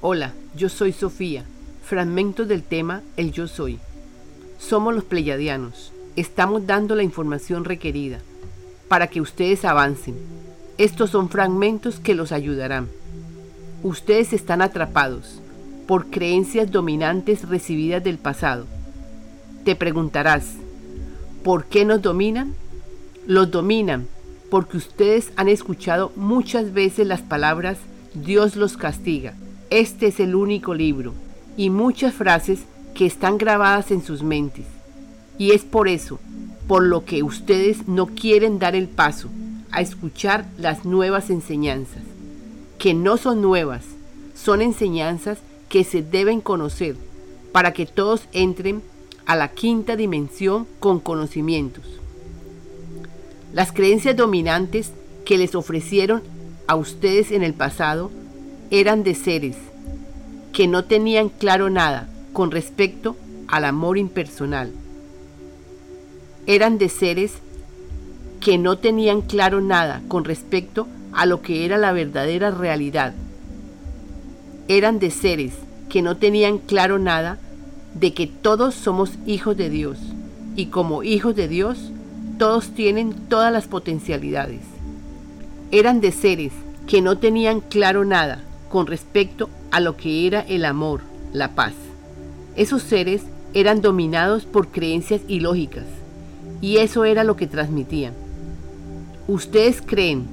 Hola, 0.00 0.32
yo 0.54 0.68
soy 0.68 0.92
Sofía. 0.92 1.42
Fragmentos 1.82 2.46
del 2.46 2.62
tema 2.62 3.02
El 3.16 3.32
yo 3.32 3.48
soy. 3.48 3.80
Somos 4.60 4.94
los 4.94 5.02
pleyadianos. 5.02 5.92
Estamos 6.14 6.68
dando 6.68 6.94
la 6.94 7.02
información 7.02 7.64
requerida 7.64 8.20
para 8.86 9.08
que 9.08 9.20
ustedes 9.20 9.64
avancen. 9.64 10.14
Estos 10.78 11.10
son 11.10 11.28
fragmentos 11.28 11.98
que 11.98 12.14
los 12.14 12.30
ayudarán. 12.30 12.86
Ustedes 13.82 14.32
están 14.32 14.62
atrapados 14.62 15.40
por 15.88 16.10
creencias 16.10 16.70
dominantes 16.70 17.48
recibidas 17.48 18.04
del 18.04 18.18
pasado. 18.18 18.66
Te 19.64 19.74
preguntarás, 19.74 20.44
¿por 21.42 21.64
qué 21.64 21.84
nos 21.84 22.02
dominan? 22.02 22.54
Los 23.26 23.50
dominan 23.50 24.06
porque 24.48 24.76
ustedes 24.76 25.32
han 25.34 25.48
escuchado 25.48 26.12
muchas 26.14 26.72
veces 26.72 27.04
las 27.04 27.20
palabras 27.20 27.78
Dios 28.14 28.54
los 28.54 28.76
castiga 28.76 29.34
este 29.70 30.06
es 30.06 30.20
el 30.20 30.34
único 30.34 30.74
libro 30.74 31.12
y 31.56 31.70
muchas 31.70 32.14
frases 32.14 32.60
que 32.94 33.06
están 33.06 33.38
grabadas 33.38 33.90
en 33.90 34.02
sus 34.02 34.22
mentes. 34.22 34.64
Y 35.38 35.52
es 35.52 35.62
por 35.62 35.88
eso, 35.88 36.18
por 36.66 36.82
lo 36.82 37.04
que 37.04 37.22
ustedes 37.22 37.86
no 37.86 38.06
quieren 38.06 38.58
dar 38.58 38.74
el 38.74 38.88
paso 38.88 39.28
a 39.70 39.80
escuchar 39.80 40.46
las 40.58 40.84
nuevas 40.84 41.30
enseñanzas, 41.30 42.02
que 42.78 42.94
no 42.94 43.16
son 43.16 43.42
nuevas, 43.42 43.84
son 44.34 44.62
enseñanzas 44.62 45.38
que 45.68 45.84
se 45.84 46.02
deben 46.02 46.40
conocer 46.40 46.96
para 47.52 47.72
que 47.72 47.86
todos 47.86 48.22
entren 48.32 48.82
a 49.26 49.36
la 49.36 49.48
quinta 49.48 49.96
dimensión 49.96 50.66
con 50.80 51.00
conocimientos. 51.00 51.84
Las 53.52 53.72
creencias 53.72 54.16
dominantes 54.16 54.92
que 55.24 55.38
les 55.38 55.54
ofrecieron 55.54 56.22
a 56.66 56.76
ustedes 56.76 57.30
en 57.32 57.42
el 57.42 57.54
pasado 57.54 58.10
eran 58.70 59.02
de 59.02 59.14
seres 59.14 59.56
que 60.52 60.66
no 60.66 60.84
tenían 60.84 61.30
claro 61.30 61.70
nada 61.70 62.06
con 62.34 62.50
respecto 62.50 63.16
al 63.46 63.64
amor 63.64 63.96
impersonal. 63.96 64.72
Eran 66.46 66.76
de 66.76 66.90
seres 66.90 67.32
que 68.40 68.58
no 68.58 68.76
tenían 68.76 69.22
claro 69.22 69.62
nada 69.62 70.02
con 70.08 70.26
respecto 70.26 70.86
a 71.12 71.24
lo 71.24 71.40
que 71.40 71.64
era 71.64 71.78
la 71.78 71.92
verdadera 71.92 72.50
realidad. 72.50 73.14
Eran 74.68 74.98
de 74.98 75.12
seres 75.12 75.54
que 75.88 76.02
no 76.02 76.18
tenían 76.18 76.58
claro 76.58 76.98
nada 76.98 77.38
de 77.94 78.12
que 78.12 78.26
todos 78.26 78.74
somos 78.74 79.12
hijos 79.26 79.56
de 79.56 79.70
Dios 79.70 79.98
y 80.56 80.66
como 80.66 81.02
hijos 81.02 81.34
de 81.34 81.48
Dios 81.48 81.78
todos 82.38 82.68
tienen 82.74 83.14
todas 83.30 83.50
las 83.50 83.66
potencialidades. 83.66 84.60
Eran 85.70 86.02
de 86.02 86.12
seres 86.12 86.52
que 86.86 87.00
no 87.00 87.16
tenían 87.16 87.60
claro 87.60 88.04
nada 88.04 88.44
con 88.68 88.86
respecto 88.86 89.48
a 89.70 89.80
lo 89.80 89.96
que 89.96 90.26
era 90.26 90.40
el 90.40 90.64
amor, 90.64 91.00
la 91.32 91.54
paz. 91.54 91.74
Esos 92.56 92.82
seres 92.82 93.22
eran 93.54 93.80
dominados 93.80 94.44
por 94.44 94.68
creencias 94.68 95.22
ilógicas 95.28 95.84
y 96.60 96.78
eso 96.78 97.04
era 97.04 97.24
lo 97.24 97.36
que 97.36 97.46
transmitían. 97.46 98.12
¿Ustedes 99.26 99.82
creen 99.84 100.26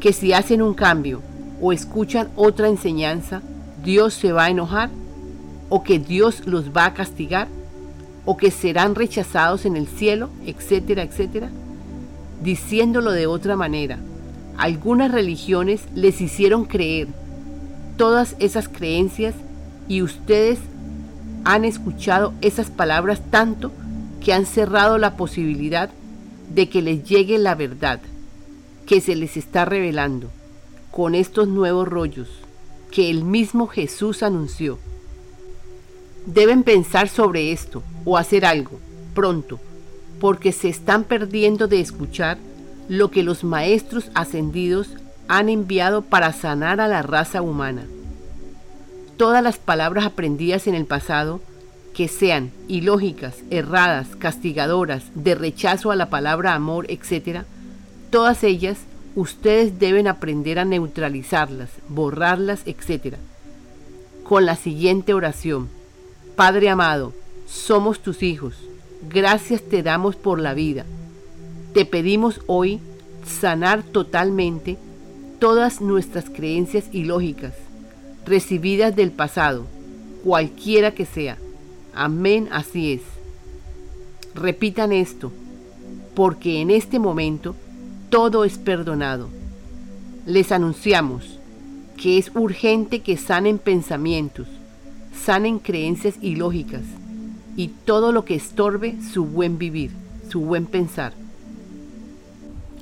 que 0.00 0.12
si 0.12 0.32
hacen 0.32 0.62
un 0.62 0.74
cambio 0.74 1.20
o 1.60 1.72
escuchan 1.72 2.28
otra 2.36 2.68
enseñanza, 2.68 3.42
Dios 3.84 4.14
se 4.14 4.32
va 4.32 4.44
a 4.44 4.50
enojar? 4.50 4.90
¿O 5.68 5.82
que 5.82 5.98
Dios 5.98 6.46
los 6.46 6.70
va 6.70 6.86
a 6.86 6.94
castigar? 6.94 7.48
¿O 8.24 8.36
que 8.36 8.50
serán 8.50 8.94
rechazados 8.94 9.66
en 9.66 9.76
el 9.76 9.86
cielo? 9.86 10.30
Etcétera, 10.46 11.02
etcétera. 11.02 11.50
Diciéndolo 12.42 13.12
de 13.12 13.26
otra 13.26 13.56
manera, 13.56 13.98
algunas 14.56 15.10
religiones 15.10 15.82
les 15.94 16.20
hicieron 16.20 16.64
creer 16.64 17.08
todas 17.98 18.36
esas 18.38 18.68
creencias 18.68 19.34
y 19.88 20.00
ustedes 20.00 20.58
han 21.44 21.66
escuchado 21.66 22.32
esas 22.40 22.70
palabras 22.70 23.20
tanto 23.30 23.72
que 24.24 24.32
han 24.32 24.46
cerrado 24.46 24.96
la 24.96 25.16
posibilidad 25.16 25.90
de 26.54 26.70
que 26.70 26.80
les 26.80 27.04
llegue 27.04 27.36
la 27.38 27.54
verdad 27.54 28.00
que 28.86 29.00
se 29.02 29.16
les 29.16 29.36
está 29.36 29.66
revelando 29.66 30.30
con 30.90 31.14
estos 31.14 31.48
nuevos 31.48 31.86
rollos 31.86 32.28
que 32.90 33.10
el 33.10 33.22
mismo 33.22 33.66
Jesús 33.66 34.22
anunció. 34.22 34.78
Deben 36.24 36.62
pensar 36.62 37.08
sobre 37.08 37.52
esto 37.52 37.82
o 38.04 38.16
hacer 38.16 38.46
algo 38.46 38.78
pronto, 39.14 39.58
porque 40.20 40.52
se 40.52 40.68
están 40.68 41.04
perdiendo 41.04 41.68
de 41.68 41.80
escuchar 41.80 42.38
lo 42.88 43.10
que 43.10 43.22
los 43.22 43.44
maestros 43.44 44.10
ascendidos 44.14 44.88
han 45.28 45.50
enviado 45.50 46.02
para 46.02 46.32
sanar 46.32 46.80
a 46.80 46.88
la 46.88 47.02
raza 47.02 47.42
humana. 47.42 47.84
Todas 49.18 49.42
las 49.42 49.58
palabras 49.58 50.06
aprendidas 50.06 50.66
en 50.66 50.74
el 50.74 50.86
pasado, 50.86 51.40
que 51.94 52.08
sean 52.08 52.50
ilógicas, 52.66 53.36
erradas, 53.50 54.08
castigadoras, 54.16 55.04
de 55.14 55.34
rechazo 55.34 55.90
a 55.90 55.96
la 55.96 56.08
palabra 56.08 56.54
amor, 56.54 56.86
etc., 56.88 57.42
todas 58.10 58.42
ellas 58.42 58.78
ustedes 59.16 59.78
deben 59.78 60.06
aprender 60.06 60.58
a 60.58 60.64
neutralizarlas, 60.64 61.70
borrarlas, 61.88 62.62
etc. 62.66 63.16
Con 64.24 64.46
la 64.46 64.56
siguiente 64.56 65.12
oración. 65.12 65.68
Padre 66.36 66.70
amado, 66.70 67.12
somos 67.46 68.00
tus 68.00 68.22
hijos. 68.22 68.54
Gracias 69.10 69.60
te 69.62 69.82
damos 69.82 70.16
por 70.16 70.38
la 70.40 70.54
vida. 70.54 70.84
Te 71.74 71.84
pedimos 71.84 72.40
hoy 72.46 72.80
sanar 73.26 73.82
totalmente 73.82 74.78
todas 75.38 75.80
nuestras 75.80 76.30
creencias 76.30 76.84
ilógicas, 76.92 77.54
recibidas 78.26 78.94
del 78.96 79.10
pasado, 79.10 79.66
cualquiera 80.24 80.92
que 80.92 81.06
sea. 81.06 81.38
Amén, 81.94 82.48
así 82.50 82.92
es. 82.92 83.00
Repitan 84.34 84.92
esto, 84.92 85.32
porque 86.14 86.60
en 86.60 86.70
este 86.70 86.98
momento 86.98 87.54
todo 88.10 88.44
es 88.44 88.58
perdonado. 88.58 89.28
Les 90.26 90.52
anunciamos 90.52 91.38
que 91.96 92.18
es 92.18 92.30
urgente 92.34 93.00
que 93.00 93.16
sanen 93.16 93.58
pensamientos, 93.58 94.46
sanen 95.24 95.58
creencias 95.58 96.14
ilógicas 96.20 96.82
y 97.56 97.68
todo 97.68 98.12
lo 98.12 98.24
que 98.24 98.34
estorbe 98.34 98.96
su 99.12 99.24
buen 99.24 99.58
vivir, 99.58 99.90
su 100.30 100.40
buen 100.40 100.66
pensar. 100.66 101.12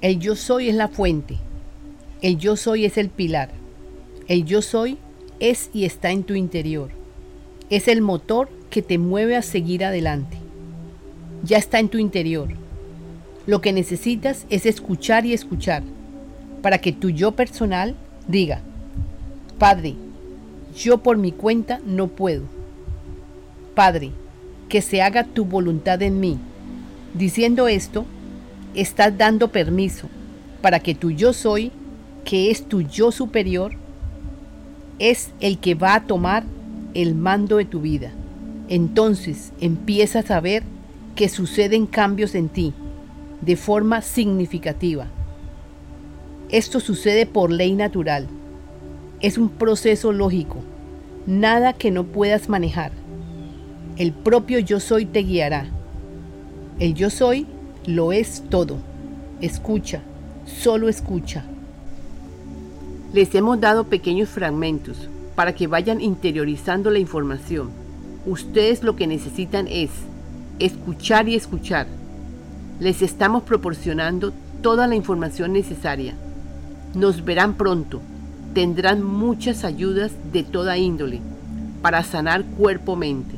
El 0.00 0.18
yo 0.18 0.34
soy 0.34 0.68
es 0.68 0.74
la 0.74 0.88
fuente, 0.88 1.38
el 2.22 2.38
yo 2.38 2.56
soy 2.56 2.84
es 2.84 2.98
el 2.98 3.08
pilar. 3.08 3.50
El 4.28 4.44
yo 4.44 4.62
soy 4.62 4.96
es 5.40 5.70
y 5.74 5.84
está 5.84 6.12
en 6.12 6.22
tu 6.22 6.34
interior. 6.34 6.90
Es 7.68 7.88
el 7.88 8.00
motor 8.00 8.48
que 8.70 8.80
te 8.80 8.96
mueve 8.96 9.36
a 9.36 9.42
seguir 9.42 9.84
adelante. 9.84 10.36
Ya 11.42 11.58
está 11.58 11.80
en 11.80 11.88
tu 11.88 11.98
interior. 11.98 12.48
Lo 13.46 13.60
que 13.60 13.72
necesitas 13.72 14.46
es 14.50 14.66
escuchar 14.66 15.26
y 15.26 15.32
escuchar 15.32 15.82
para 16.62 16.78
que 16.78 16.92
tu 16.92 17.10
yo 17.10 17.32
personal 17.32 17.96
diga, 18.28 18.60
Padre, 19.58 19.96
yo 20.76 20.98
por 20.98 21.18
mi 21.18 21.32
cuenta 21.32 21.80
no 21.84 22.06
puedo. 22.06 22.44
Padre, 23.74 24.12
que 24.68 24.80
se 24.80 25.02
haga 25.02 25.24
tu 25.24 25.44
voluntad 25.44 26.00
en 26.02 26.20
mí. 26.20 26.38
Diciendo 27.14 27.66
esto, 27.66 28.04
estás 28.76 29.18
dando 29.18 29.48
permiso 29.48 30.08
para 30.60 30.78
que 30.78 30.94
tu 30.94 31.10
yo 31.10 31.32
soy 31.32 31.72
que 32.24 32.50
es 32.50 32.64
tu 32.64 32.82
yo 32.82 33.12
superior, 33.12 33.72
es 34.98 35.32
el 35.40 35.58
que 35.58 35.74
va 35.74 35.94
a 35.94 36.06
tomar 36.06 36.44
el 36.94 37.14
mando 37.14 37.56
de 37.56 37.64
tu 37.64 37.80
vida. 37.80 38.12
Entonces 38.68 39.52
empiezas 39.60 40.30
a 40.30 40.40
ver 40.40 40.62
que 41.14 41.28
suceden 41.28 41.86
cambios 41.86 42.34
en 42.34 42.48
ti 42.48 42.72
de 43.40 43.56
forma 43.56 44.02
significativa. 44.02 45.06
Esto 46.48 46.80
sucede 46.80 47.26
por 47.26 47.50
ley 47.50 47.74
natural. 47.74 48.28
Es 49.20 49.38
un 49.38 49.48
proceso 49.48 50.12
lógico. 50.12 50.58
Nada 51.26 51.72
que 51.72 51.90
no 51.90 52.04
puedas 52.04 52.48
manejar. 52.48 52.92
El 53.96 54.12
propio 54.12 54.58
yo 54.58 54.80
soy 54.80 55.06
te 55.06 55.20
guiará. 55.20 55.66
El 56.78 56.94
yo 56.94 57.10
soy 57.10 57.46
lo 57.86 58.12
es 58.12 58.42
todo. 58.48 58.78
Escucha, 59.40 60.02
solo 60.44 60.88
escucha. 60.88 61.44
Les 63.12 63.34
hemos 63.34 63.60
dado 63.60 63.84
pequeños 63.84 64.30
fragmentos 64.30 65.08
para 65.34 65.54
que 65.54 65.66
vayan 65.66 66.00
interiorizando 66.00 66.90
la 66.90 66.98
información. 66.98 67.70
Ustedes 68.24 68.82
lo 68.82 68.96
que 68.96 69.06
necesitan 69.06 69.68
es 69.68 69.90
escuchar 70.58 71.28
y 71.28 71.34
escuchar. 71.34 71.86
Les 72.80 73.02
estamos 73.02 73.42
proporcionando 73.42 74.32
toda 74.62 74.86
la 74.86 74.94
información 74.94 75.52
necesaria. 75.52 76.14
Nos 76.94 77.24
verán 77.24 77.54
pronto. 77.54 78.00
Tendrán 78.54 79.02
muchas 79.02 79.64
ayudas 79.64 80.12
de 80.32 80.42
toda 80.42 80.78
índole 80.78 81.20
para 81.82 82.02
sanar 82.04 82.44
cuerpo-mente. 82.44 83.36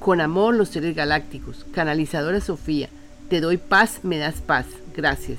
Con 0.00 0.20
amor 0.20 0.54
los 0.54 0.70
seres 0.70 0.94
galácticos, 0.94 1.66
canalizadora 1.72 2.40
Sofía, 2.40 2.88
te 3.28 3.40
doy 3.40 3.58
paz, 3.58 4.00
me 4.02 4.18
das 4.18 4.40
paz. 4.40 4.66
Gracias. 4.96 5.38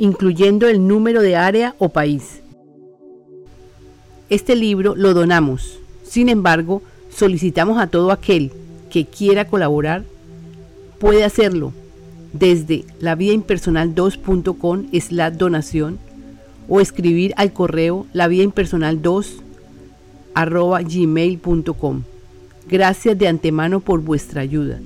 incluyendo 0.00 0.66
el 0.66 0.88
número 0.88 1.20
de 1.20 1.36
área 1.36 1.76
o 1.78 1.90
país. 1.90 2.40
Este 4.30 4.56
libro 4.56 4.96
lo 4.96 5.12
donamos. 5.12 5.78
Sin 6.02 6.30
embargo, 6.30 6.82
solicitamos 7.10 7.78
a 7.78 7.86
todo 7.86 8.10
aquel 8.10 8.50
que 8.90 9.04
quiera 9.04 9.46
colaborar, 9.46 10.04
puede 10.98 11.22
hacerlo 11.22 11.74
desde 12.32 12.86
lavidaimpersonal2.com 13.00 14.86
la 15.10 15.30
donación 15.30 15.98
o 16.66 16.80
escribir 16.80 17.34
al 17.36 17.52
correo 17.52 18.06
lavidaimpersonal2 18.14 19.26
gmail.com. 20.34 22.02
Gracias 22.68 23.18
de 23.18 23.28
antemano 23.28 23.80
por 23.80 24.00
vuestra 24.00 24.40
ayuda. 24.40 24.80